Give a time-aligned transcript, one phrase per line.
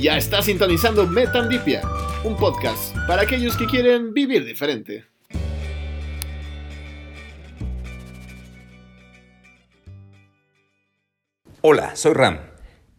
[0.00, 1.80] Ya está sintonizando Metandipia,
[2.24, 5.04] un podcast para aquellos que quieren vivir diferente.
[11.60, 12.40] Hola, soy Ram.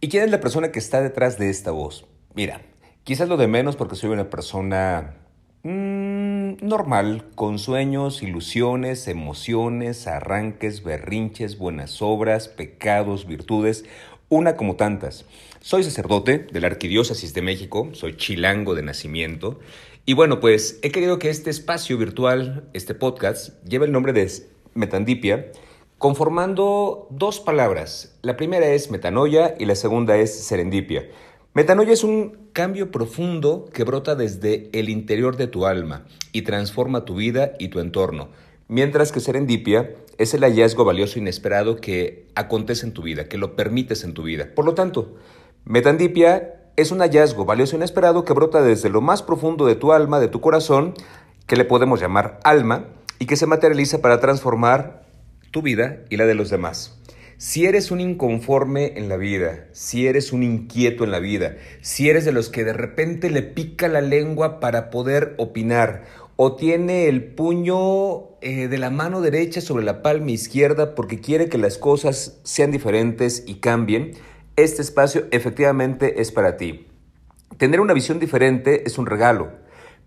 [0.00, 2.06] ¿Y quién es la persona que está detrás de esta voz?
[2.32, 2.62] Mira,
[3.02, 5.16] quizás lo de menos porque soy una persona
[5.64, 13.84] mmm, normal, con sueños, ilusiones, emociones, arranques, berrinches, buenas obras, pecados, virtudes,
[14.28, 15.24] una como tantas.
[15.60, 19.58] Soy sacerdote de la Arquidiócesis de México, soy chilango de nacimiento.
[20.06, 24.30] Y bueno, pues he querido que este espacio virtual, este podcast, lleve el nombre de
[24.74, 25.50] Metandipia
[25.98, 28.14] conformando dos palabras.
[28.22, 31.08] La primera es metanoia y la segunda es serendipia.
[31.54, 37.04] Metanoia es un cambio profundo que brota desde el interior de tu alma y transforma
[37.04, 38.28] tu vida y tu entorno,
[38.68, 43.56] mientras que serendipia es el hallazgo valioso inesperado que acontece en tu vida, que lo
[43.56, 44.48] permites en tu vida.
[44.54, 45.16] Por lo tanto,
[45.64, 50.20] metandipia es un hallazgo valioso inesperado que brota desde lo más profundo de tu alma,
[50.20, 50.94] de tu corazón,
[51.46, 55.06] que le podemos llamar alma, y que se materializa para transformar
[55.50, 57.00] tu vida y la de los demás.
[57.36, 62.08] Si eres un inconforme en la vida, si eres un inquieto en la vida, si
[62.08, 66.04] eres de los que de repente le pica la lengua para poder opinar,
[66.36, 71.48] o tiene el puño eh, de la mano derecha sobre la palma izquierda porque quiere
[71.48, 74.12] que las cosas sean diferentes y cambien,
[74.56, 76.86] este espacio efectivamente es para ti.
[77.56, 79.63] Tener una visión diferente es un regalo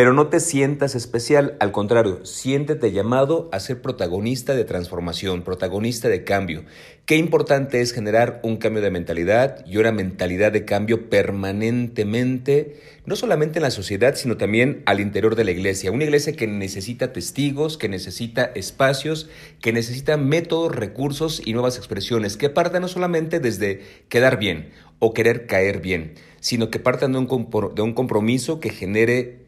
[0.00, 6.08] pero no te sientas especial, al contrario, siéntete llamado a ser protagonista de transformación, protagonista
[6.08, 6.64] de cambio.
[7.04, 13.14] Qué importante es generar un cambio de mentalidad y una mentalidad de cambio permanentemente, no
[13.14, 15.92] solamente en la sociedad, sino también al interior de la iglesia.
[15.92, 19.28] Una iglesia que necesita testigos, que necesita espacios,
[19.60, 25.12] que necesita métodos, recursos y nuevas expresiones, que partan no solamente desde quedar bien o
[25.12, 29.39] querer caer bien, sino que partan de un compromiso que genere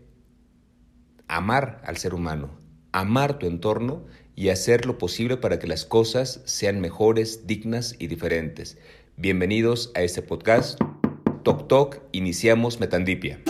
[1.28, 2.50] amar al ser humano,
[2.92, 8.06] amar tu entorno y hacer lo posible para que las cosas sean mejores, dignas y
[8.06, 8.78] diferentes.
[9.16, 10.80] Bienvenidos a este podcast.
[11.42, 13.40] Toc Toc, iniciamos Metandipia.